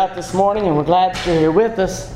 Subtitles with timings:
[0.00, 2.14] out this morning, and we're glad that you're here with us.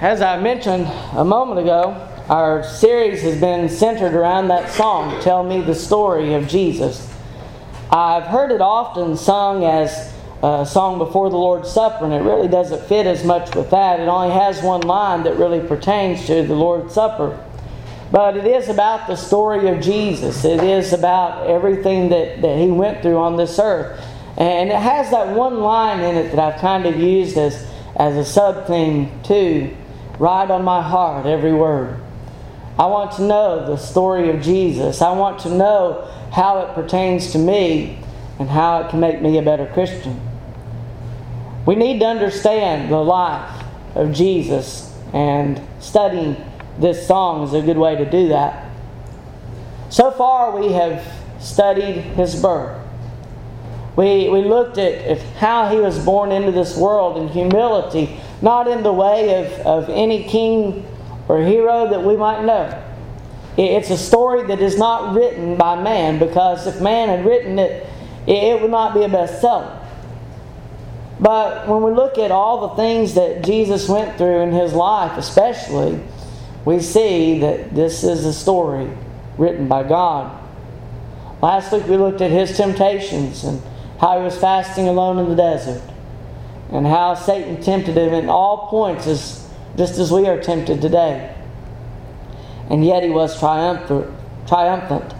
[0.00, 1.92] As I mentioned a moment ago,
[2.28, 7.08] our series has been centered around that song, Tell Me the Story of Jesus.
[7.92, 10.12] I've heard it often sung as
[10.42, 14.00] a song before the Lord's Supper, and it really doesn't fit as much with that.
[14.00, 17.38] It only has one line that really pertains to the Lord's Supper.
[18.10, 20.44] But it is about the story of Jesus.
[20.44, 24.04] It is about everything that, that he went through on this earth.
[24.40, 28.16] And it has that one line in it that I've kind of used as, as
[28.16, 29.76] a sub theme too.
[30.18, 32.00] Write on my heart, every word.
[32.78, 35.02] I want to know the story of Jesus.
[35.02, 37.98] I want to know how it pertains to me
[38.38, 40.18] and how it can make me a better Christian.
[41.66, 43.62] We need to understand the life
[43.94, 46.36] of Jesus, and studying
[46.78, 48.70] this song is a good way to do that.
[49.90, 51.06] So far, we have
[51.40, 52.79] studied his birth.
[54.00, 58.82] We, we looked at, how he was born into this world in humility, not in
[58.82, 60.86] the way of, of any king
[61.28, 62.82] or hero that we might know.
[63.58, 67.86] It's a story that is not written by man because if man had written it,
[68.26, 69.78] it would not be a bestseller.
[71.20, 75.18] But when we look at all the things that Jesus went through in his life,
[75.18, 76.00] especially,
[76.64, 78.88] we see that this is a story
[79.36, 80.42] written by God.
[81.42, 83.60] Last week we looked at his temptations and
[84.00, 85.82] how he was fasting alone in the desert,
[86.72, 91.36] and how Satan tempted him in all points, as, just as we are tempted today.
[92.70, 95.14] And yet he was triumphant.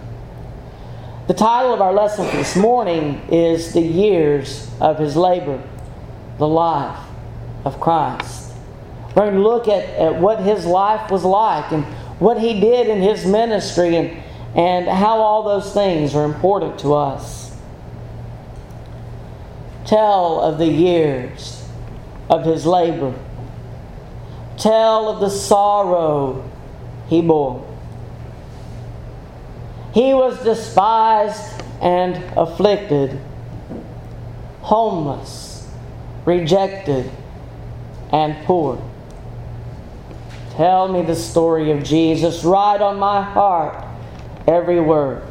[1.27, 5.61] The title of our lesson for this morning is The Years of His Labor,
[6.39, 6.99] the Life
[7.63, 8.51] of Christ.
[9.09, 11.83] We're going to look at, at what his life was like and
[12.19, 14.23] what he did in his ministry and,
[14.55, 17.50] and how all those things are important to us
[19.85, 21.67] tell of the years
[22.29, 23.13] of his labor,
[24.57, 26.49] tell of the sorrow
[27.07, 27.67] he bore.
[29.93, 33.19] He was despised and afflicted,
[34.61, 35.69] homeless,
[36.25, 37.11] rejected,
[38.11, 38.81] and poor.
[40.51, 42.43] Tell me the story of Jesus.
[42.43, 43.83] Write on my heart
[44.47, 45.23] every word.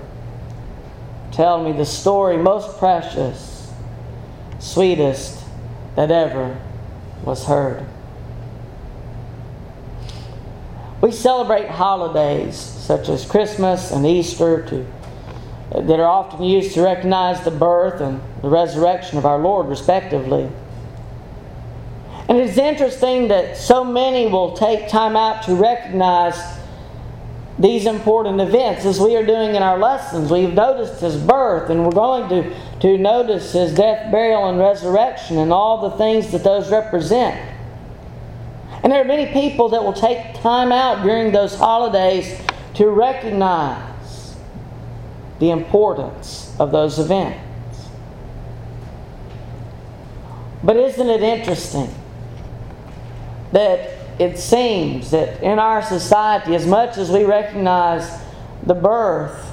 [1.31, 3.50] Tell me the story most precious
[4.61, 5.43] sweetest
[5.97, 6.61] that ever
[7.25, 7.85] was heard.
[11.01, 14.87] We celebrate holidays such as Christmas and Easter to,
[15.71, 20.51] that are often used to recognize the birth and the resurrection of our Lord, respectively.
[22.29, 26.60] And it's interesting that so many will take time out to recognize
[27.61, 30.33] these important events as we are doing in our lessons.
[30.33, 35.37] We've noticed his birth, and we're going to to notice his death, burial, and resurrection
[35.37, 37.39] and all the things that those represent.
[38.83, 42.41] And there are many people that will take time out during those holidays
[42.75, 44.37] to recognize
[45.39, 47.39] the importance of those events.
[50.63, 51.95] But isn't it interesting
[53.53, 58.23] that it seems that in our society, as much as we recognize
[58.63, 59.51] the birth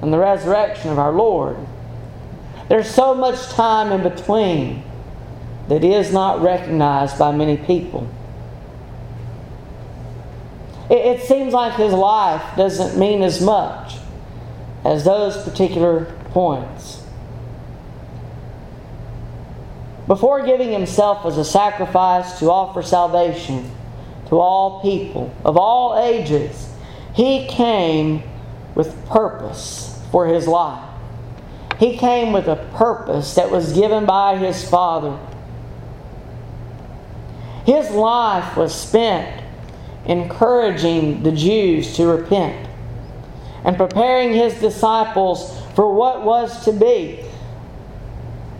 [0.00, 1.58] and the resurrection of our Lord,
[2.70, 4.82] there's so much time in between
[5.68, 8.08] that is not recognized by many people.
[10.88, 13.96] It, it seems like his life doesn't mean as much
[14.86, 16.99] as those particular points.
[20.10, 23.70] Before giving himself as a sacrifice to offer salvation
[24.26, 26.68] to all people of all ages,
[27.14, 28.24] he came
[28.74, 30.82] with purpose for his life.
[31.78, 35.16] He came with a purpose that was given by his Father.
[37.64, 39.44] His life was spent
[40.06, 42.68] encouraging the Jews to repent
[43.62, 47.29] and preparing his disciples for what was to be.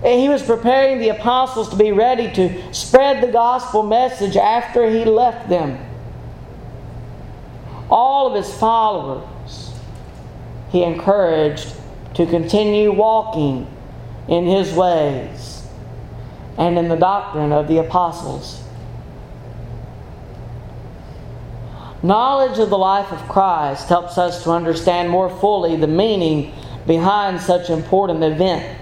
[0.03, 5.05] He was preparing the apostles to be ready to spread the gospel message after he
[5.05, 5.79] left them.
[7.91, 9.73] All of his followers
[10.71, 11.75] he encouraged
[12.15, 13.67] to continue walking
[14.29, 15.67] in his ways
[16.57, 18.63] and in the doctrine of the apostles.
[22.03, 26.55] Knowledge of the life of Christ helps us to understand more fully the meaning
[26.87, 28.80] behind such important events,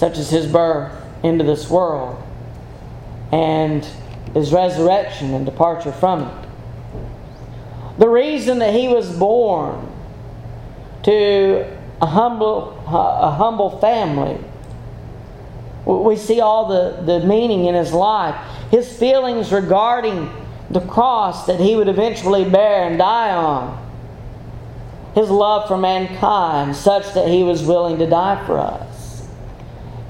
[0.00, 0.90] such as his birth
[1.22, 2.16] into this world
[3.30, 3.86] and
[4.32, 6.48] his resurrection and departure from it.
[7.98, 9.86] The reason that he was born
[11.02, 11.66] to
[12.00, 14.38] a humble, a humble family
[15.84, 18.36] We see all the, the meaning in his life.
[18.70, 20.30] His feelings regarding
[20.70, 23.76] the cross that he would eventually bear and die on.
[25.14, 28.89] His love for mankind, such that he was willing to die for us.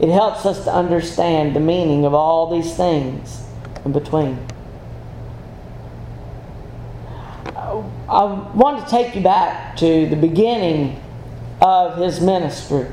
[0.00, 3.42] It helps us to understand the meaning of all these things
[3.84, 4.38] in between.
[8.10, 8.24] I
[8.54, 11.00] want to take you back to the beginning
[11.60, 12.86] of his ministry.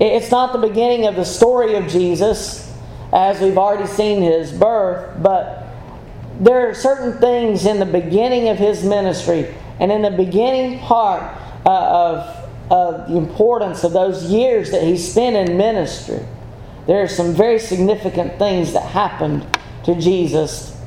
[0.00, 2.72] It's not the beginning of the story of Jesus,
[3.12, 5.66] as we've already seen his birth, but
[6.40, 11.22] there are certain things in the beginning of his ministry and in the beginning part
[11.64, 12.37] uh, of,
[12.70, 16.20] of the importance of those years that he spent in ministry.
[16.86, 19.46] There are some very significant things that happened
[19.84, 20.78] to Jesus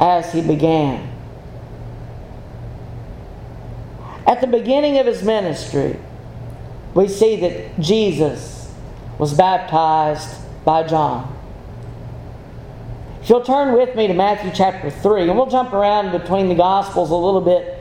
[0.00, 1.08] as he began.
[4.26, 5.98] At the beginning of his ministry,
[6.94, 8.72] we see that Jesus
[9.18, 11.34] was baptized by John.
[13.22, 16.54] If you'll turn with me to Matthew chapter 3, and we'll jump around between the
[16.54, 17.77] Gospels a little bit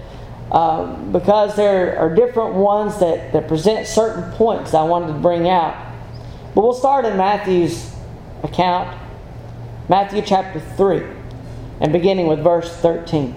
[0.52, 5.50] uh, because there are different ones that, that present certain points I wanted to bring
[5.50, 5.76] out.
[6.56, 7.94] But we'll start in Matthew's
[8.44, 8.98] account,
[9.90, 11.04] Matthew chapter 3,
[11.82, 13.36] and beginning with verse 13.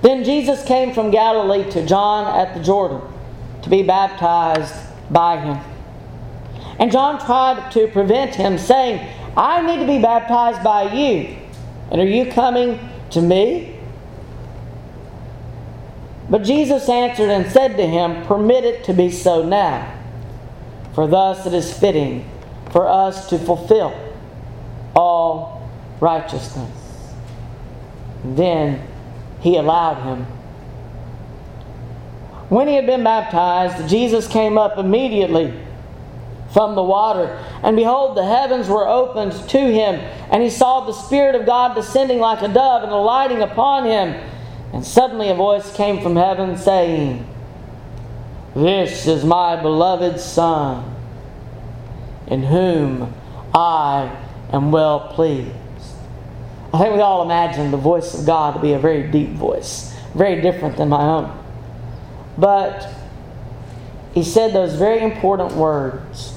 [0.00, 3.00] Then Jesus came from Galilee to John at the Jordan
[3.62, 4.74] to be baptized
[5.10, 5.58] by him.
[6.78, 9.06] And John tried to prevent him, saying,
[9.36, 11.36] I need to be baptized by you,
[11.90, 12.78] and are you coming
[13.10, 13.73] to me?
[16.28, 19.92] But Jesus answered and said to him, Permit it to be so now,
[20.94, 22.28] for thus it is fitting
[22.72, 23.94] for us to fulfill
[24.96, 26.70] all righteousness.
[28.24, 28.86] Then
[29.40, 30.26] he allowed him.
[32.48, 35.52] When he had been baptized, Jesus came up immediately
[36.52, 39.96] from the water, and behold, the heavens were opened to him,
[40.30, 44.14] and he saw the Spirit of God descending like a dove and alighting upon him.
[44.74, 47.24] And suddenly a voice came from heaven saying,
[48.56, 50.96] This is my beloved Son,
[52.26, 53.14] in whom
[53.54, 54.10] I
[54.52, 55.54] am well pleased.
[56.72, 59.96] I think we all imagine the voice of God to be a very deep voice,
[60.12, 61.44] very different than my own.
[62.36, 62.92] But
[64.12, 66.36] he said those very important words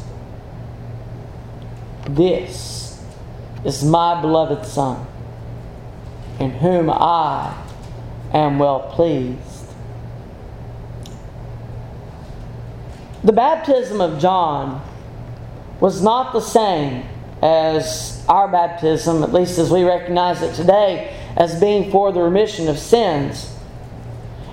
[2.07, 3.03] This
[3.65, 5.07] is my beloved Son,
[6.39, 7.63] in whom I
[8.37, 9.65] am well pleased.
[13.23, 14.81] The baptism of John
[15.79, 17.03] was not the same
[17.41, 22.67] as our baptism, at least as we recognize it today, as being for the remission
[22.67, 23.53] of sins.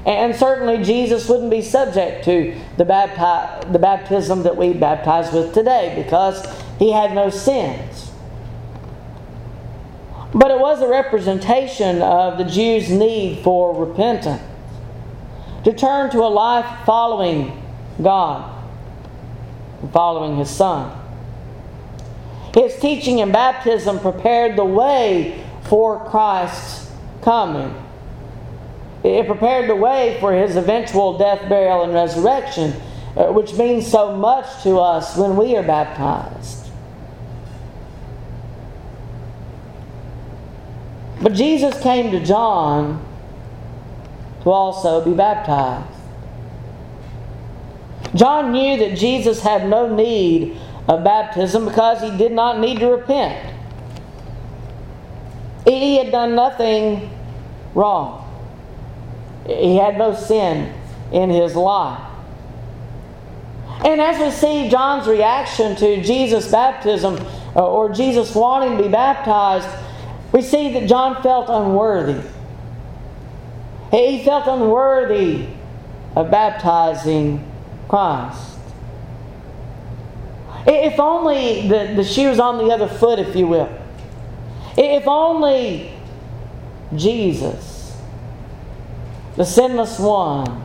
[0.07, 5.55] And certainly Jesus wouldn't be subject to the, bapti- the baptism that we baptize with
[5.55, 6.45] today because
[6.79, 8.11] he had no sins.
[10.35, 14.43] But it was a representation of the Jews' need for repentance,
[15.65, 17.63] to turn to a life following
[18.03, 18.51] God
[19.93, 21.01] following His Son.
[22.55, 26.91] His teaching and baptism prepared the way for Christ's
[27.23, 27.75] coming.
[29.03, 32.73] It prepared the way for his eventual death, burial, and resurrection,
[33.17, 36.64] uh, which means so much to us when we are baptized.
[41.25, 43.03] But Jesus came to John
[44.43, 45.89] to also be baptized.
[48.15, 52.89] John knew that Jesus had no need of baptism because he did not need to
[52.89, 53.55] repent.
[55.65, 57.09] He had done nothing
[57.75, 58.21] wrong.
[59.47, 60.75] He had no sin
[61.11, 62.03] in his life.
[63.83, 67.17] And as we see John's reaction to Jesus' baptism
[67.57, 69.69] uh, or Jesus wanting to be baptized,
[70.35, 72.21] we see that John felt unworthy.
[73.93, 75.47] He felt unworthy
[76.17, 77.49] of baptizing
[77.89, 78.59] Christ.
[80.67, 83.73] If only the, the shoe was on the other foot, if you will.
[84.77, 85.93] If only
[86.97, 87.97] Jesus,
[89.37, 90.65] the sinless one,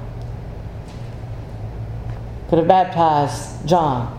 [2.49, 4.18] could have baptized John.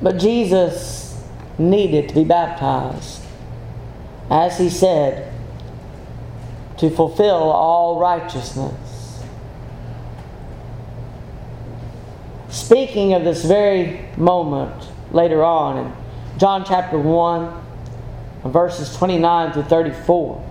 [0.00, 1.22] But Jesus
[1.58, 3.22] needed to be baptized.
[4.30, 5.32] As he said,
[6.78, 9.22] to fulfill all righteousness.
[12.48, 15.92] Speaking of this very moment later on in
[16.38, 17.62] John chapter 1,
[18.44, 20.44] verses 29 through 34,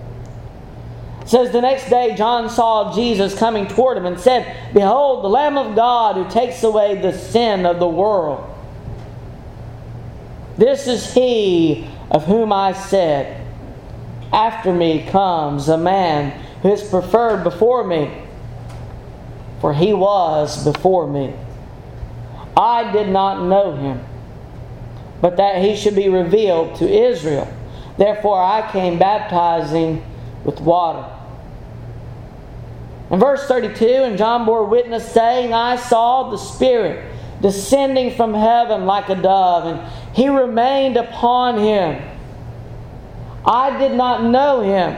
[1.24, 5.56] says the next day John saw Jesus coming toward him and said, Behold, the Lamb
[5.56, 8.44] of God who takes away the sin of the world.
[10.58, 13.46] This is he of whom I said,
[14.32, 18.12] After me comes a man who is preferred before me,
[19.60, 21.32] for he was before me.
[22.56, 24.04] I did not know him,
[25.20, 27.48] but that he should be revealed to Israel.
[27.96, 30.04] Therefore I came baptizing
[30.44, 31.08] with water.
[33.10, 37.04] In verse 32, and John bore witness, saying, I saw the Spirit
[37.40, 39.80] descending from heaven like a dove, and
[40.14, 42.02] he remained upon him.
[43.44, 44.96] I did not know him,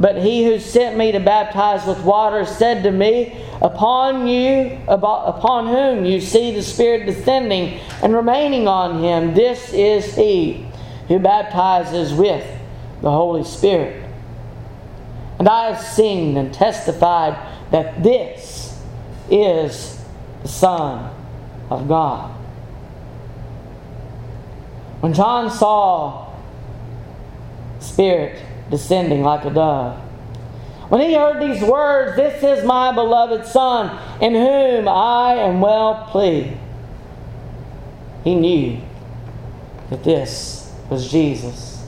[0.00, 5.68] but he who sent me to baptize with water said to me, Upon you, upon
[5.68, 10.66] whom you see the Spirit descending and remaining on him, this is he
[11.08, 12.44] who baptizes with
[13.00, 14.02] the Holy Spirit.
[15.38, 17.38] And I have seen and testified
[17.70, 18.78] that this
[19.30, 20.02] is
[20.42, 21.14] the Son
[21.70, 22.33] of God.
[25.04, 26.32] When John saw
[27.78, 29.98] Spirit descending like a dove,
[30.88, 36.08] when he heard these words, This is my beloved Son, in whom I am well
[36.10, 36.56] pleased,
[38.24, 38.80] he knew
[39.90, 41.86] that this was Jesus.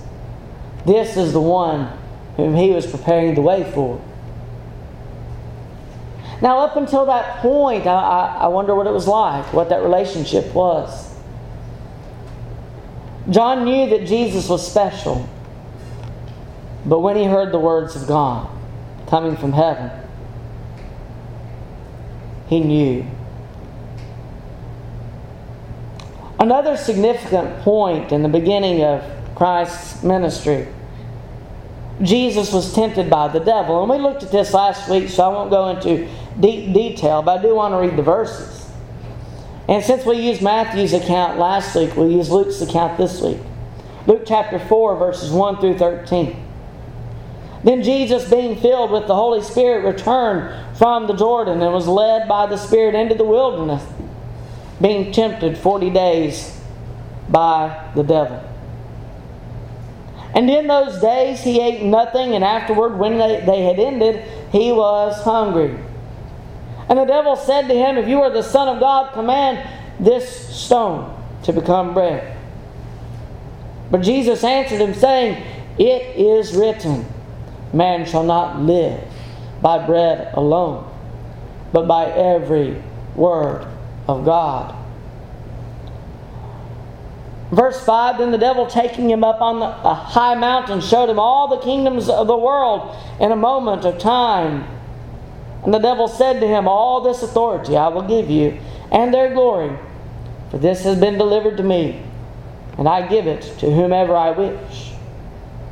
[0.85, 1.99] This is the one
[2.37, 3.99] whom he was preparing the way for.
[6.43, 10.53] Now, up until that point, I, I, wonder what it was like, what that relationship
[10.53, 11.16] was.
[13.31, 15.29] John knew that Jesus was special,
[16.85, 18.49] but when he heard the words of God
[19.09, 19.91] coming from heaven,
[22.49, 23.07] he knew.
[26.39, 29.03] Another significant point in the beginning of
[29.35, 30.69] Christ's ministry
[32.03, 33.81] Jesus was tempted by the devil.
[33.81, 37.39] And we looked at this last week, so I won't go into deep detail, but
[37.39, 38.56] I do want to read the verses.
[39.69, 43.39] And since we used Matthew's account last week, we'll use Luke's account this week.
[44.07, 46.45] Luke chapter 4, verses 1 through 13.
[47.65, 52.29] Then Jesus, being filled with the Holy Spirit, returned from the Jordan and was led
[52.29, 53.83] by the Spirit into the wilderness,
[54.81, 56.61] being tempted 40 days
[57.29, 58.41] by the devil.
[60.33, 64.71] And in those days he ate nothing, and afterward, when they, they had ended, he
[64.71, 65.77] was hungry.
[66.89, 70.55] And the devil said to him, If you are the Son of God, command this
[70.55, 71.13] stone
[71.43, 72.37] to become bread.
[73.91, 75.43] But Jesus answered him, saying,
[75.79, 77.07] It is written,
[77.73, 79.03] Man shall not live
[79.61, 80.89] by bread alone,
[81.73, 82.83] but by every
[83.15, 83.67] word
[84.09, 84.75] of God.
[87.51, 91.49] Verse 5 Then the devil, taking him up on a high mountain, showed him all
[91.49, 94.65] the kingdoms of the world in a moment of time.
[95.65, 98.59] And the devil said to him, All this authority I will give you,
[98.93, 99.77] and their glory,
[100.51, 102.03] for this has been delivered to me,
[102.79, 104.93] and I give it to whomever I wish.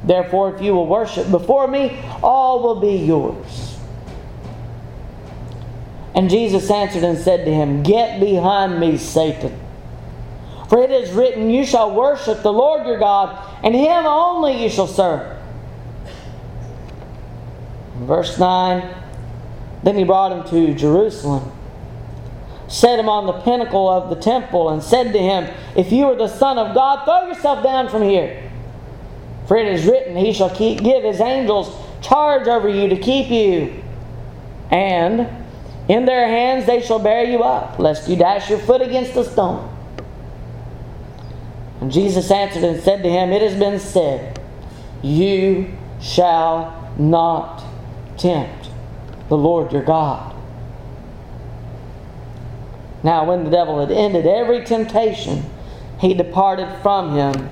[0.02, 3.78] Therefore, if you will worship before me, all will be yours.
[6.14, 9.58] And Jesus answered and said to him, Get behind me, Satan.
[10.68, 14.68] For it is written, You shall worship the Lord your God, and him only you
[14.68, 15.36] shall serve.
[17.96, 19.03] Verse 9
[19.84, 21.52] Then he brought him to Jerusalem,
[22.68, 26.16] set him on the pinnacle of the temple, and said to him, If you are
[26.16, 28.50] the Son of God, throw yourself down from here.
[29.46, 33.30] For it is written, He shall keep, give His angels charge over you to keep
[33.30, 33.82] you.
[34.70, 35.28] And
[35.86, 39.24] in their hands they shall bear you up, lest you dash your foot against a
[39.24, 39.70] stone.
[41.82, 44.40] And Jesus answered and said to him, It has been said,
[45.02, 47.62] You shall not
[48.16, 48.63] tempt
[49.28, 50.34] the Lord your God.
[53.02, 55.44] Now, when the devil had ended every temptation,
[56.00, 57.50] he departed from him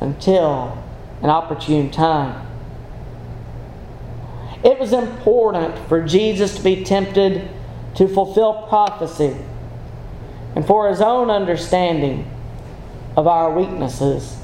[0.00, 0.82] until
[1.22, 2.46] an opportune time.
[4.64, 7.48] It was important for Jesus to be tempted
[7.96, 9.36] to fulfill prophecy
[10.54, 12.30] and for his own understanding
[13.16, 14.36] of our weaknesses.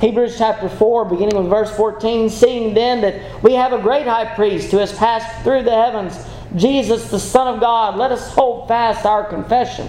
[0.00, 4.34] Hebrews chapter 4, beginning with verse 14, seeing then that we have a great high
[4.34, 6.18] priest who has passed through the heavens,
[6.54, 9.88] Jesus, the Son of God, let us hold fast our confession.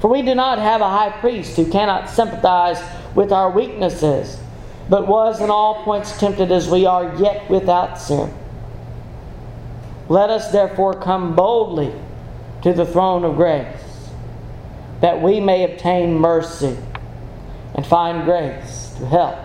[0.00, 2.80] For we do not have a high priest who cannot sympathize
[3.14, 4.38] with our weaknesses,
[4.90, 8.32] but was in all points tempted as we are, yet without sin.
[10.10, 11.92] Let us therefore come boldly
[12.62, 13.82] to the throne of grace,
[15.00, 16.76] that we may obtain mercy
[17.74, 19.36] and find grace to help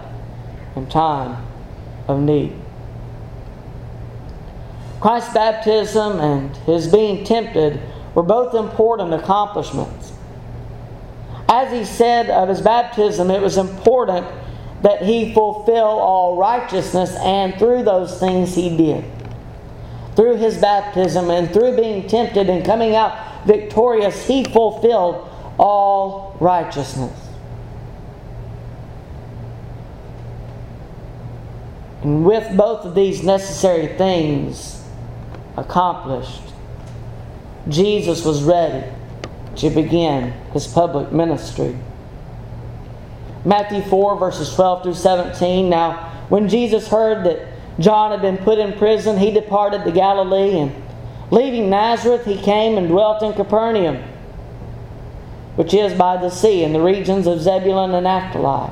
[0.76, 1.46] in time
[2.08, 2.54] of need.
[5.00, 7.80] Christ's baptism and his being tempted
[8.16, 10.14] were both important accomplishments.
[11.50, 14.26] As he said of his baptism, it was important
[14.82, 19.04] that he fulfill all righteousness, and through those things he did.
[20.16, 27.23] Through his baptism and through being tempted and coming out victorious, he fulfilled all righteousness.
[32.04, 34.84] And with both of these necessary things
[35.58, 36.42] accomplished,
[37.70, 38.86] Jesus was ready
[39.56, 41.78] to begin his public ministry.
[43.46, 45.70] Matthew 4, verses 12 through 17.
[45.70, 47.48] Now, when Jesus heard that
[47.80, 50.74] John had been put in prison, he departed to Galilee, and
[51.32, 54.04] leaving Nazareth, he came and dwelt in Capernaum,
[55.56, 58.72] which is by the sea, in the regions of Zebulun and Naphtali,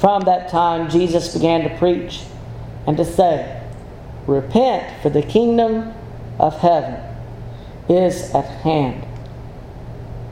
[0.00, 2.22] From that time, Jesus began to preach
[2.86, 3.62] and to say,
[4.26, 5.94] Repent, for the kingdom
[6.38, 7.00] of heaven
[7.88, 9.06] is at hand.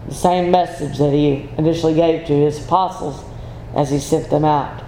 [0.08, 3.24] The same message that he initially gave to his apostles
[3.74, 4.82] as he sent them out.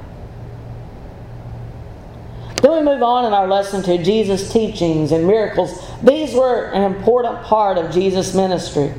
[2.62, 5.80] Then we move on in our lesson to Jesus' teachings and miracles.
[6.02, 8.92] These were an important part of Jesus' ministry.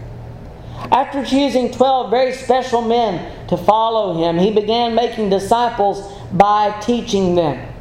[0.92, 7.36] After choosing 12 very special men to follow him, he began making disciples by teaching
[7.36, 7.74] them.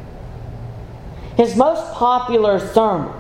[1.36, 3.12] His most popular sermon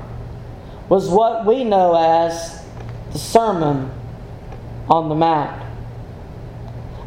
[0.88, 2.64] was what we know as
[3.12, 3.90] the Sermon
[4.88, 5.62] on the Mount.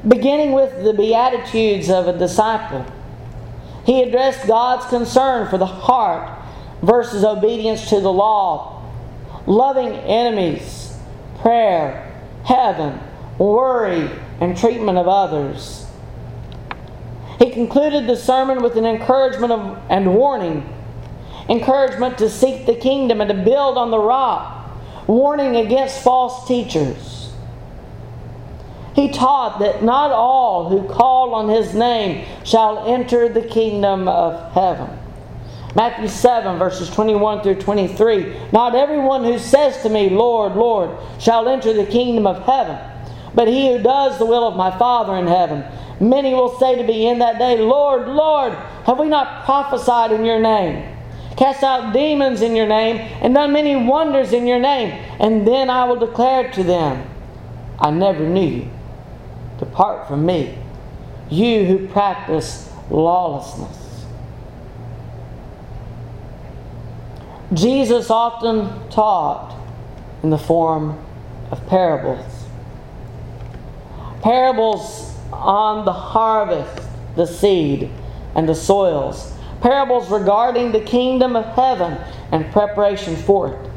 [0.08, 2.86] Beginning with the Beatitudes of a disciple,
[3.86, 6.40] he addressed God's concern for the heart
[6.82, 8.84] versus obedience to the law,
[9.46, 10.96] loving enemies,
[11.40, 12.09] prayer,
[12.44, 13.00] heaven,
[13.38, 15.86] worry, and treatment of others.
[17.40, 20.68] He concluded the sermon with an encouragement of, and warning
[21.48, 24.70] encouragement to seek the kingdom and to build on the rock,
[25.08, 27.32] warning against false teachers.
[28.94, 34.52] He taught that not all who call on his name shall enter the kingdom of
[34.52, 34.99] heaven.
[35.76, 38.52] Matthew 7, verses 21 through 23.
[38.52, 42.78] Not everyone who says to me, Lord, Lord, shall enter the kingdom of heaven,
[43.36, 45.64] but he who does the will of my Father in heaven.
[46.00, 48.54] Many will say to me in that day, Lord, Lord,
[48.86, 50.96] have we not prophesied in your name?
[51.40, 54.90] cast out demons in your name, and done many wonders in your name.
[55.22, 57.10] And then I will declare to them,
[57.80, 58.70] I never knew you.
[59.58, 60.58] Depart from me,
[61.30, 63.79] you who practice lawlessness.
[67.54, 69.56] Jesus often taught
[70.24, 70.98] in the form
[71.52, 72.26] of parables.
[74.22, 77.90] Parables on the harvest, the seed,
[78.36, 81.98] and the soils parables regarding the kingdom of heaven
[82.32, 83.72] and preparation for it.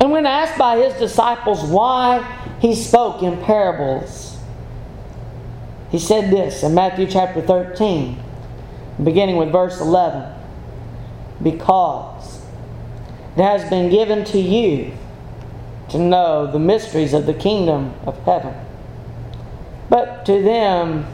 [0.00, 2.22] And when asked by his disciples why
[2.60, 4.36] he spoke in parables,
[5.90, 8.22] he said this in Matthew chapter 13,
[9.02, 10.34] beginning with verse 11
[11.42, 12.42] Because
[13.36, 14.92] it has been given to you
[15.90, 18.54] to know the mysteries of the kingdom of heaven,
[19.88, 21.06] but to them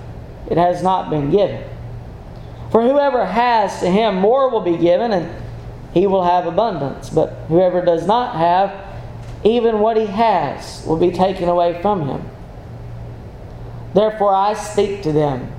[0.51, 1.63] it has not been given.
[2.71, 5.31] For whoever has to him more will be given, and
[5.93, 7.09] he will have abundance.
[7.09, 8.75] But whoever does not have,
[9.45, 12.29] even what he has will be taken away from him.
[13.95, 15.53] Therefore I speak to them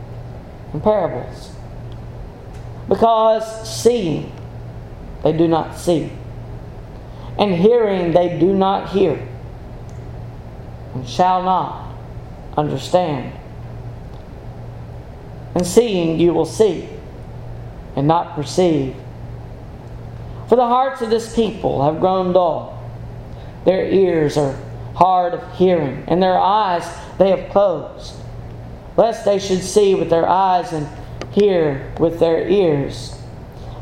[0.73, 1.51] in parables.
[2.89, 4.31] Because seeing
[5.25, 6.11] they do not see,
[7.39, 9.27] and hearing they do not hear,
[10.93, 11.91] and shall not
[12.55, 13.33] understand.
[15.55, 16.87] And seeing you will see
[17.95, 18.95] and not perceive.
[20.47, 22.79] For the hearts of this people have grown dull.
[23.63, 24.55] Their ears are
[24.93, 28.13] hard of hearing, and their eyes they have closed,
[28.95, 30.87] lest they should see with their eyes and
[31.33, 33.19] hear with their ears,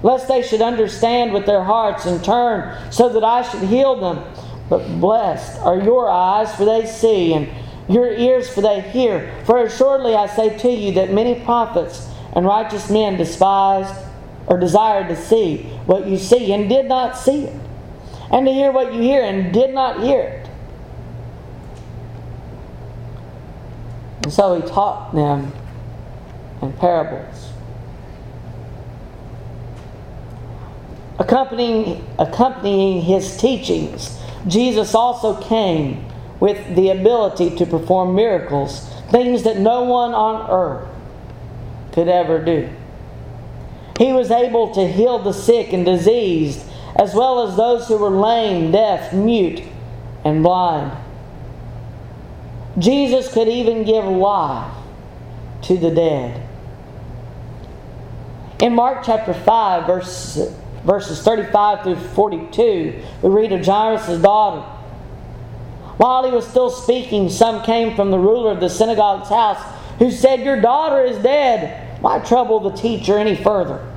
[0.03, 4.23] lest they should understand with their hearts and turn, so that I should heal them.
[4.69, 7.49] But blessed are your eyes, for they see, and
[7.89, 9.33] your ears, for they hear.
[9.45, 13.93] For assuredly I say to you that many prophets and righteous men despised
[14.47, 17.61] or desired to see what you see and did not see it,
[18.29, 20.49] and to hear what you hear and did not hear it.
[24.23, 25.53] And so he taught them
[26.61, 27.52] in parables.
[31.19, 36.06] Accompanying, accompanying his teachings, Jesus also came
[36.39, 40.88] with the ability to perform miracles, things that no one on earth
[41.93, 42.69] could ever do.
[43.97, 48.10] He was able to heal the sick and diseased, as well as those who were
[48.10, 49.62] lame, deaf, mute,
[50.26, 50.97] and blind.
[52.80, 54.73] Jesus could even give life
[55.63, 56.41] to the dead.
[58.60, 60.39] In Mark chapter 5, verse,
[60.83, 64.61] verses 35 through 42, we read of Jairus' daughter.
[65.97, 69.61] While he was still speaking, some came from the ruler of the synagogue's house
[69.99, 72.01] who said, Your daughter is dead.
[72.01, 73.89] Why trouble the teacher any further?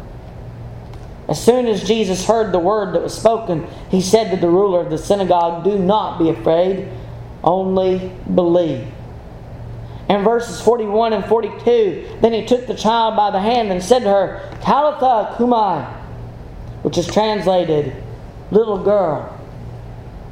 [1.28, 4.80] As soon as Jesus heard the word that was spoken, he said to the ruler
[4.80, 6.88] of the synagogue, Do not be afraid,
[7.42, 8.86] only believe.
[10.08, 14.04] In verses 41 and 42, then he took the child by the hand and said
[14.04, 15.84] to her, Talitha cumi,
[16.86, 17.92] which is translated,
[18.52, 19.36] Little girl,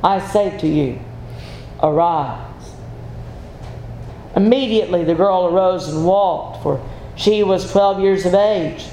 [0.04, 1.00] I say to you,
[1.82, 2.70] arise.
[4.36, 6.80] Immediately the girl arose and walked, for
[7.16, 8.84] she was 12 years of age.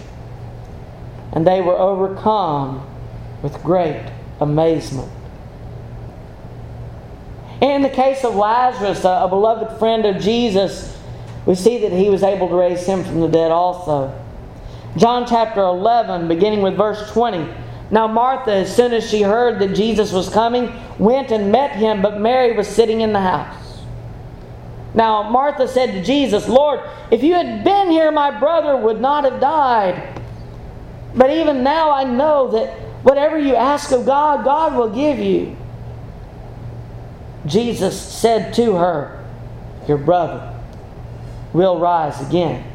[1.33, 2.83] And they were overcome
[3.43, 5.11] with great amazement.
[7.61, 10.99] In the case of Lazarus, a, beloved friend of Jesus,
[11.45, 14.17] we see that he was able to raise him from the dead also.
[14.97, 17.47] John chapter 11, beginning with verse 20.
[17.91, 22.01] Now, Martha, as soon as she heard that Jesus was coming, went and met him,
[22.01, 23.83] but Mary was sitting in the house.
[24.93, 29.23] Now, Martha said to Jesus, Lord, if you had been here, my brother would not
[29.23, 30.19] have died.
[31.15, 32.73] But even now I know that
[33.03, 35.55] whatever you ask of God, God will give you.
[37.45, 39.25] Jesus said to her,
[39.87, 40.53] Your brother
[41.53, 42.70] will rise again.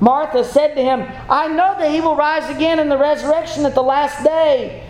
[0.00, 3.74] Martha said to him, I know that he will rise again in the resurrection at
[3.74, 4.86] the last day.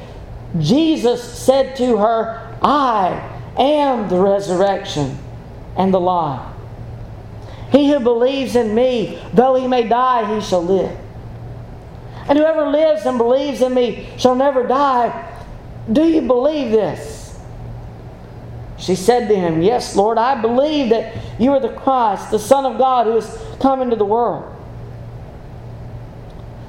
[0.58, 5.18] Jesus said to her, I am the resurrection
[5.76, 6.54] and the life.
[7.70, 10.96] He who believes in me, though he may die, he shall live.
[12.28, 15.32] And whoever lives and believes in me shall never die.
[15.92, 17.38] Do you believe this?
[18.78, 22.64] She said to him, Yes, Lord, I believe that you are the Christ, the Son
[22.66, 24.55] of God, who has come into the world.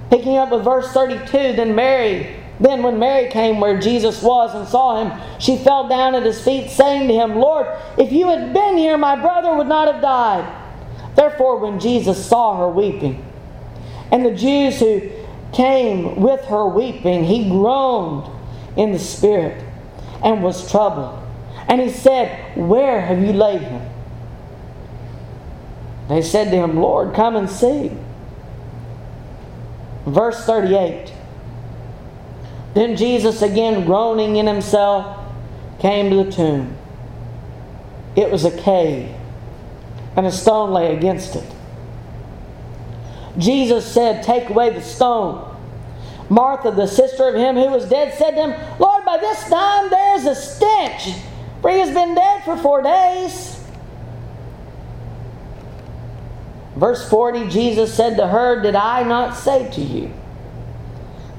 [0.09, 4.67] Picking up with verse 32, then Mary, then when Mary came where Jesus was and
[4.67, 7.67] saw him, she fell down at his feet, saying to him, Lord,
[7.97, 10.63] if you had been here, my brother would not have died.
[11.15, 13.23] Therefore, when Jesus saw her weeping,
[14.11, 15.09] and the Jews who
[15.51, 18.29] came with her weeping, he groaned
[18.77, 19.63] in the spirit
[20.23, 21.21] and was troubled.
[21.67, 23.81] And he said, Where have you laid him?
[26.07, 27.91] They said to him, Lord, come and see.
[30.07, 31.13] Verse 38
[32.73, 35.25] Then Jesus, again groaning in himself,
[35.79, 36.75] came to the tomb.
[38.15, 39.13] It was a cave,
[40.15, 41.45] and a stone lay against it.
[43.37, 45.43] Jesus said, Take away the stone.
[46.29, 49.89] Martha, the sister of him who was dead, said to him, Lord, by this time
[49.89, 51.15] there is a stench
[51.61, 53.56] for he has been dead for four days.
[56.77, 60.13] Verse 40 Jesus said to her, Did I not say to you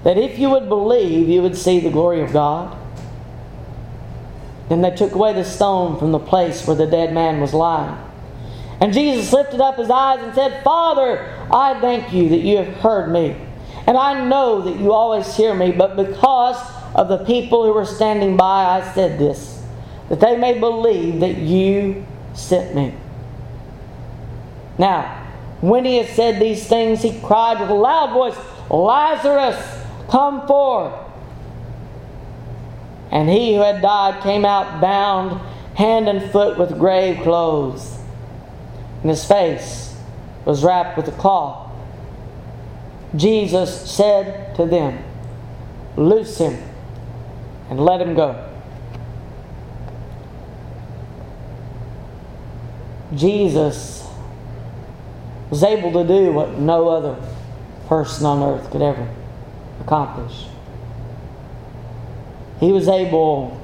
[0.02, 2.76] that if you would believe, you would see the glory of God?
[4.68, 7.96] Then they took away the stone from the place where the dead man was lying.
[8.80, 11.20] And Jesus lifted up his eyes and said, Father,
[11.52, 13.36] I thank you that you have heard me.
[13.86, 16.56] And I know that you always hear me, but because
[16.94, 19.54] of the people who were standing by, I said this
[20.08, 22.94] that they may believe that you sent me.
[24.78, 25.27] Now,
[25.60, 28.36] when he had said these things, he cried with a loud voice,
[28.70, 30.94] Lazarus, come forth.
[33.10, 35.40] And he who had died came out bound
[35.74, 37.98] hand and foot with grave clothes,
[39.00, 39.96] and his face
[40.44, 41.70] was wrapped with a cloth.
[43.16, 45.02] Jesus said to them,
[45.96, 46.62] Loose him
[47.70, 48.44] and let him go.
[53.14, 54.07] Jesus
[55.50, 57.16] was able to do what no other
[57.86, 59.08] person on earth could ever
[59.80, 60.46] accomplish.
[62.60, 63.58] He was able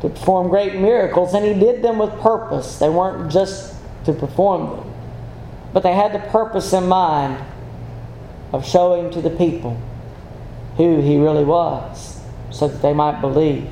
[0.00, 2.78] to perform great miracles, and he did them with purpose.
[2.78, 3.74] They weren't just
[4.06, 4.94] to perform them,
[5.72, 7.44] but they had the purpose in mind.
[8.54, 9.76] of showing to the people
[10.76, 12.20] who he really was
[12.52, 13.68] so that they might believe.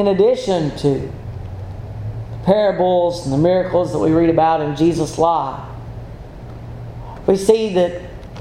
[0.00, 5.62] In addition to the parables and the miracles that we read about in Jesus' life,
[7.26, 8.00] we see that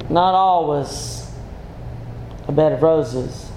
[0.10, 1.30] not all was
[2.48, 3.52] a bed of roses.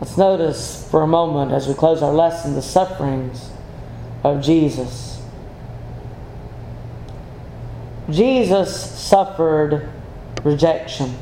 [0.00, 3.52] Let's notice for a moment as we close our lesson the sufferings
[4.24, 5.22] of Jesus.
[8.10, 9.88] Jesus suffered
[10.42, 11.14] rejection.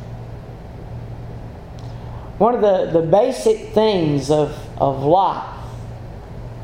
[2.39, 5.55] One of the, the basic things of, of life,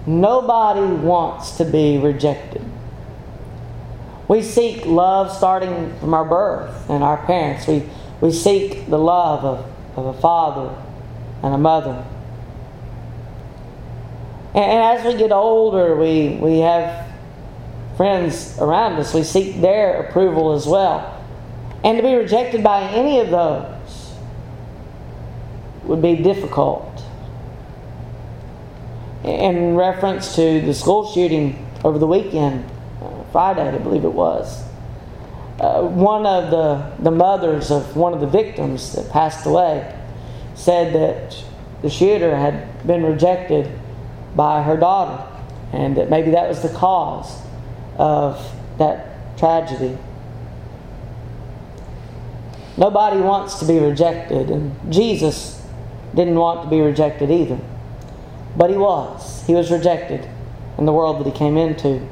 [0.07, 2.63] nobody wants to be rejected.
[4.29, 7.67] We seek love starting from our birth and our parents.
[7.67, 7.89] We,
[8.21, 10.75] we seek the love of, of a father
[11.43, 12.05] and a mother.
[14.55, 17.11] And, and as we get older, we, we have
[17.97, 19.15] friends around us.
[19.15, 21.19] We seek their approval as well.
[21.83, 23.72] And to be rejected by any of those
[25.85, 27.03] would be difficult.
[29.25, 32.69] In reference to the school shooting over the weekend,
[33.01, 34.65] uh, Friday, I believe it was,
[35.61, 39.97] uh, one of the, the mothers of one of the victims that passed away
[40.55, 41.45] said that
[41.83, 43.71] the shooter had been rejected
[44.35, 45.25] by her daughter
[45.73, 47.41] and that maybe that was the cause
[47.97, 49.97] of that tragedy.
[52.77, 55.62] Nobody wants to be rejected, and Jesus
[56.15, 57.59] didn't want to be rejected either.
[58.57, 59.47] But he was.
[59.47, 60.29] He was rejected
[60.79, 62.07] in the world that he came into.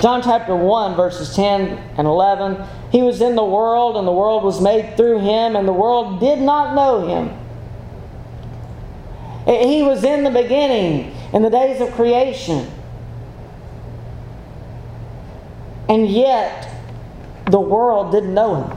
[0.00, 2.62] John chapter 1, verses 10 and 11.
[2.90, 6.20] He was in the world, and the world was made through him, and the world
[6.20, 7.30] did not know him.
[9.46, 12.70] He was in the beginning, in the days of creation.
[15.88, 16.68] And yet,
[17.50, 18.76] the world didn't know him.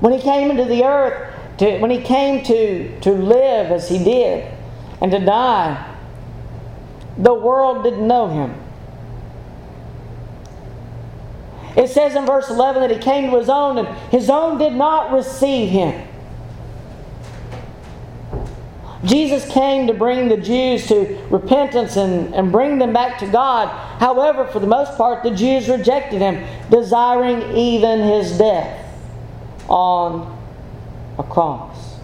[0.00, 1.27] When he came into the earth,
[1.58, 4.52] to, when he came to, to live as he did
[5.00, 5.96] and to die,
[7.16, 8.54] the world didn't know him.
[11.76, 14.72] It says in verse 11 that he came to his own, and his own did
[14.72, 16.08] not receive him.
[19.04, 23.68] Jesus came to bring the Jews to repentance and, and bring them back to God.
[24.00, 28.84] However, for the most part, the Jews rejected him, desiring even his death
[29.68, 30.36] on
[31.18, 31.98] a cross.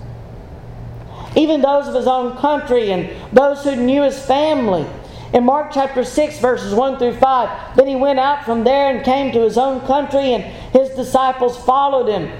[1.37, 4.87] Even those of his own country and those who knew his family.
[5.33, 9.05] In Mark chapter 6, verses 1 through 5, then he went out from there and
[9.05, 12.31] came to his own country, and his disciples followed him.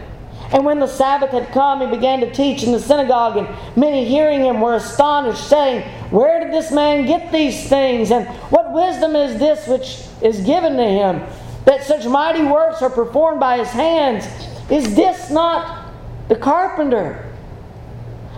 [0.53, 4.05] And when the Sabbath had come, he began to teach in the synagogue, and many
[4.05, 8.13] hearing him were astonished, saying, Where did this man get these things?
[8.13, 11.21] And what wisdom is this which is given to him,
[11.65, 14.25] that such mighty works are performed by his hands?
[14.71, 15.84] Is this not
[16.29, 17.31] the carpenter?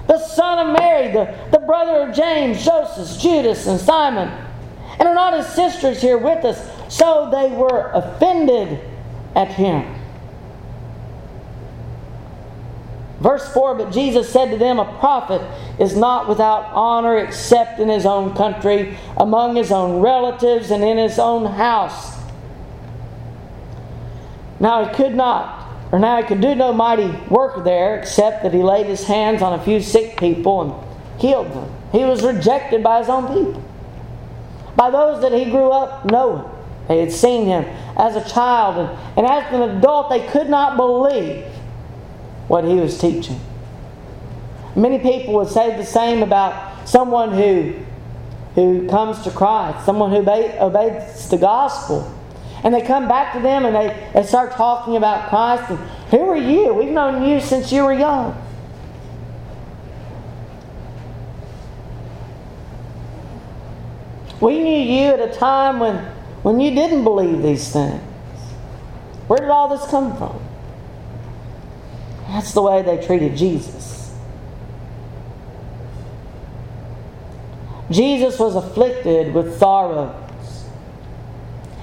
[0.07, 4.29] The son of Mary, the, the brother of James, Joseph, Judas, and Simon.
[4.99, 6.71] And are not his sisters here with us?
[6.95, 8.81] So they were offended
[9.35, 9.97] at him.
[13.21, 15.43] Verse 4 But Jesus said to them, A prophet
[15.81, 20.97] is not without honor except in his own country, among his own relatives, and in
[20.97, 22.17] his own house.
[24.61, 28.53] Now he could not, or now he could do no mighty work there, except that
[28.53, 31.71] he laid his hands on a few sick people and healed them.
[31.93, 33.63] He was rejected by his own people,
[34.75, 36.45] by those that he grew up knowing.
[36.89, 37.65] They had seen him
[37.97, 41.45] as a child, and, and as an adult, they could not believe
[42.49, 43.41] what he was teaching.
[44.75, 47.75] Many people would say the same about someone who,
[48.55, 52.13] who comes to Christ, someone who obeys the gospel.
[52.67, 55.71] And they come back to them and they, they start talking about Christ.
[55.71, 55.79] And
[56.11, 56.75] who are you?
[56.75, 58.37] We've known you since you were young.
[64.41, 65.95] We knew you at a time when,
[66.43, 68.03] when you didn't believe these things.
[69.29, 70.37] Where did all this come from?
[72.27, 74.13] That's the way they treated Jesus.
[77.93, 80.26] Jesus was afflicted with sorrows.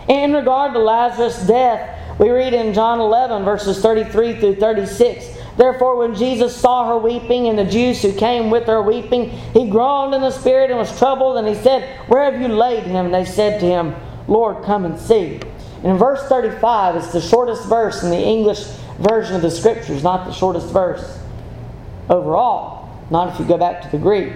[0.07, 5.25] In regard to Lazarus' death, we read in John 11, verses 33 through 36.
[5.57, 9.69] Therefore, when Jesus saw her weeping, and the Jews who came with her weeping, he
[9.69, 13.05] groaned in the spirit and was troubled, and he said, Where have you laid him?
[13.05, 13.95] And they said to him,
[14.27, 15.39] Lord, come and see.
[15.77, 18.63] And in verse 35, it's the shortest verse in the English
[18.99, 21.19] version of the scriptures, not the shortest verse
[22.09, 24.33] overall, not if you go back to the Greek.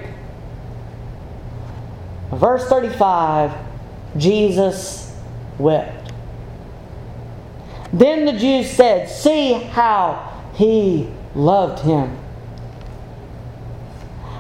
[2.32, 3.54] Verse 35
[4.18, 5.07] Jesus
[5.60, 6.12] wept.
[7.94, 12.18] Then the Jews said, See how he loved him.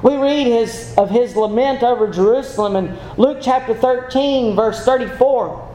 [0.04, 5.68] We read his, of his lament over Jerusalem in Luke chapter 13, verse 34.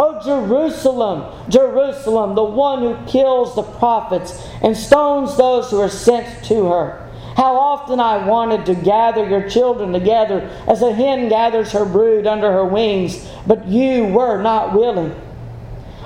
[0.00, 6.44] Oh, Jerusalem, Jerusalem, the one who kills the prophets and stones those who are sent
[6.44, 7.07] to her.
[7.38, 12.26] How often I wanted to gather your children together as a hen gathers her brood
[12.26, 15.14] under her wings, but you were not willing.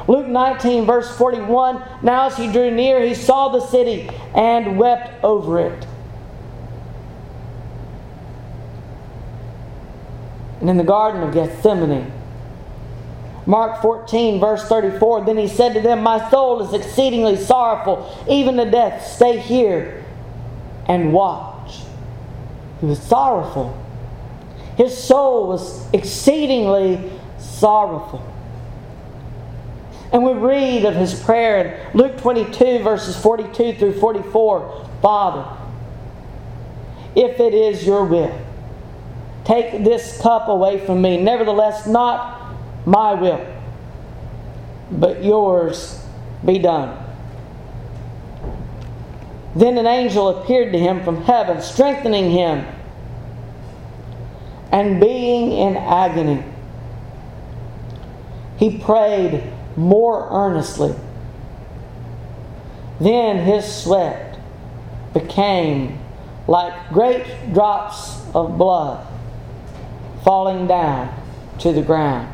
[0.06, 5.24] Luke 19, verse 41 Now as he drew near, he saw the city and wept
[5.24, 5.86] over it.
[10.60, 12.12] And in the Garden of Gethsemane,
[13.46, 18.58] Mark 14, verse 34 Then he said to them, My soul is exceedingly sorrowful, even
[18.58, 19.06] to death.
[19.06, 20.01] Stay here
[20.86, 21.80] and watch.
[22.80, 23.78] He was sorrowful.
[24.76, 28.26] His soul was exceedingly sorrowful.
[30.12, 35.58] And we read of his prayer in Luke 22, verses 42 through 44 Father,
[37.16, 38.38] if it is your will,
[39.44, 41.20] take this cup away from me.
[41.20, 42.54] Nevertheless, not
[42.86, 43.44] my will,
[44.92, 46.04] but yours
[46.44, 47.01] be done.
[49.54, 52.66] Then an angel appeared to him from heaven, strengthening him.
[54.70, 56.42] And being in agony,
[58.56, 59.42] he prayed
[59.76, 60.94] more earnestly.
[62.98, 64.38] Then his sweat
[65.12, 65.98] became
[66.48, 69.06] like great drops of blood
[70.24, 71.14] falling down
[71.58, 72.31] to the ground.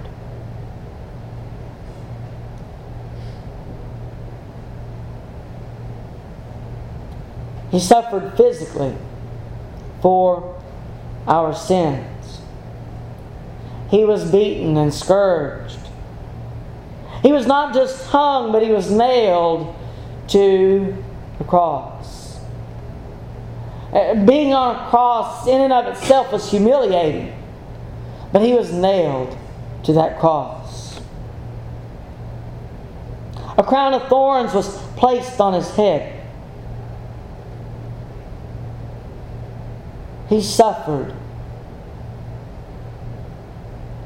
[7.71, 8.97] He suffered physically
[10.01, 10.61] for
[11.27, 12.41] our sins.
[13.91, 15.79] He was beaten and scourged.
[17.23, 19.75] He was not just hung, but he was nailed
[20.29, 21.05] to
[21.39, 22.41] the cross.
[23.93, 27.35] Uh, being on a cross in and of itself was humiliating,
[28.33, 29.37] but he was nailed
[29.85, 31.01] to that cross.
[33.57, 36.18] A crown of thorns was placed on his head.
[40.29, 41.15] He suffered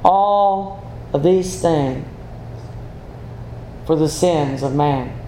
[0.05, 2.07] all of these things
[3.87, 5.19] for the sins of man.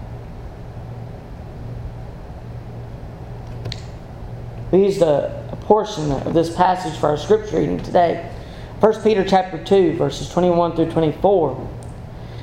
[4.71, 8.31] We used a, a portion of this passage for our scripture reading today.
[8.79, 11.69] 1 Peter chapter 2, verses 21 through 24.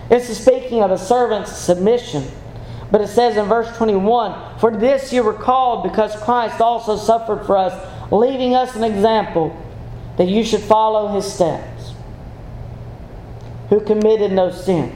[0.08, 2.24] This is speaking of a servant's submission.
[2.90, 7.44] But it says in verse 21 For this you were called, because Christ also suffered
[7.46, 9.56] for us leaving us an example
[10.18, 11.94] that you should follow his steps,
[13.70, 14.94] who committed no sin,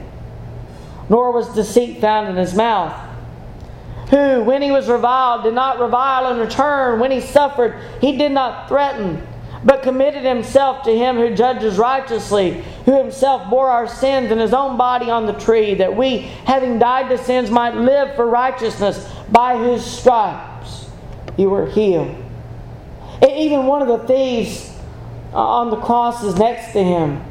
[1.09, 2.93] nor was deceit found in his mouth,
[4.11, 8.31] who, when he was reviled, did not revile in return, when he suffered, he did
[8.31, 9.25] not threaten,
[9.63, 14.53] but committed himself to him who judges righteously, who himself bore our sins in his
[14.53, 19.11] own body on the tree, that we, having died to sins, might live for righteousness,
[19.31, 20.85] by whose stripes
[21.35, 22.15] you were healed.
[23.23, 24.73] Even one of the thieves
[25.33, 27.23] uh, on the cross is next to him.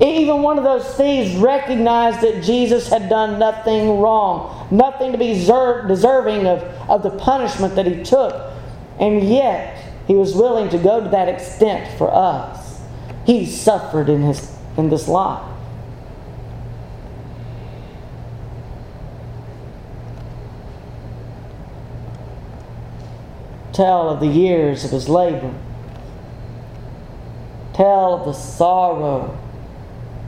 [0.00, 5.28] Even one of those thieves recognized that Jesus had done nothing wrong, nothing to be
[5.28, 8.52] deserving of, of the punishment that he took.
[8.98, 12.80] And yet, he was willing to go to that extent for us.
[13.24, 15.51] He suffered in, his, in this life.
[23.72, 25.54] Tell of the years of his labor,
[27.74, 29.38] tell of the sorrow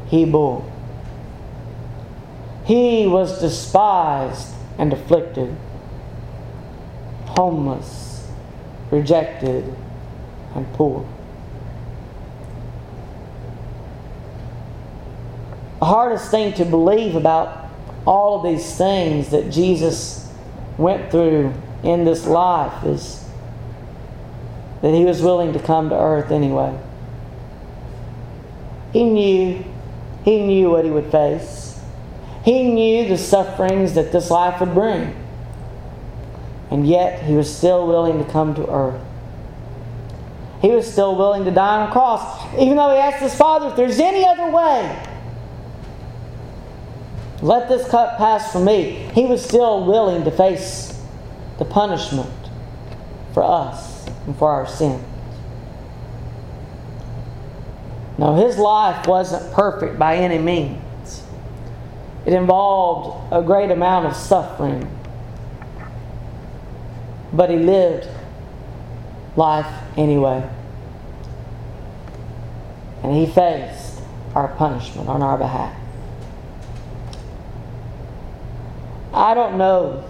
[0.09, 0.64] he bore.
[2.64, 5.54] He was despised and afflicted,
[7.26, 8.30] homeless,
[8.90, 9.74] rejected,
[10.54, 11.07] and poor.
[15.81, 17.68] The hardest thing to believe about
[18.06, 20.33] all of these things that Jesus
[20.79, 21.52] went through
[21.83, 23.23] in this life is
[24.85, 26.78] that he was willing to come to earth anyway.
[28.92, 29.64] He knew,
[30.26, 31.80] he knew what he would face.
[32.44, 35.16] He knew the sufferings that this life would bring.
[36.70, 39.00] And yet he was still willing to come to earth.
[40.60, 43.68] He was still willing to die on a cross, even though he asked his father
[43.68, 45.02] if there's any other way.
[47.40, 49.08] Let this cup pass from me.
[49.14, 51.02] He was still willing to face
[51.58, 52.28] the punishment
[53.32, 53.93] for us
[54.27, 55.04] and for our sins.
[58.16, 61.22] No, his life wasn't perfect by any means.
[62.25, 64.88] It involved a great amount of suffering.
[67.33, 68.08] But he lived
[69.37, 69.66] life
[69.96, 70.48] anyway.
[73.02, 74.00] And he faced
[74.35, 75.77] our punishment on our behalf.
[79.12, 80.04] I don't know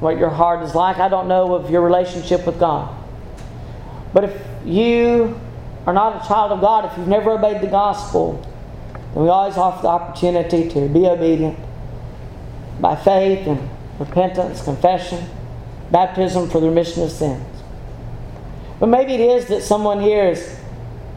[0.00, 0.98] what your heart is like.
[0.98, 2.94] I don't know of your relationship with God.
[4.12, 5.38] But if you
[5.86, 8.42] are not a child of God, if you've never obeyed the gospel,
[9.14, 11.58] then we always offer the opportunity to be obedient
[12.80, 13.68] by faith and
[13.98, 15.24] repentance, confession,
[15.90, 17.44] baptism for the remission of sins.
[18.78, 20.58] But maybe it is that someone here is,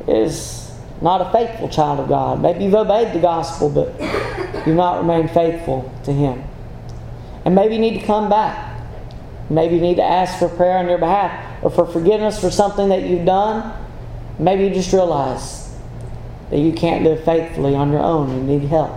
[0.07, 0.71] is
[1.01, 2.41] not a faithful child of God.
[2.41, 3.99] Maybe you've obeyed the gospel, but
[4.65, 6.43] you've not remained faithful to Him.
[7.45, 8.81] And maybe you need to come back.
[9.49, 12.89] Maybe you need to ask for prayer on your behalf or for forgiveness for something
[12.89, 13.73] that you've done.
[14.37, 15.75] Maybe you just realize
[16.49, 18.29] that you can't live faithfully on your own.
[18.29, 18.95] You need help.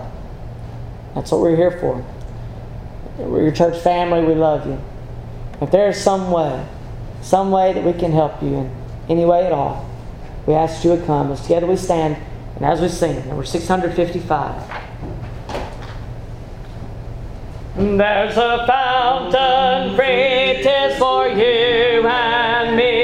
[1.15, 2.05] That's what we're here for.
[3.17, 4.23] We're your church family.
[4.25, 4.79] We love you.
[5.61, 6.65] If there's some way,
[7.21, 8.75] some way that we can help you in
[9.09, 9.89] any way at all,
[10.45, 11.31] we ask you to come.
[11.31, 12.17] As together we stand
[12.55, 14.92] and as we sing, number 655.
[17.75, 23.02] There's a fountain free, tis for you and me.